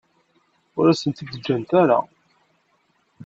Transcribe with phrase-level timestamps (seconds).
[0.77, 1.99] Ur asent-t-id-ǧǧant ara.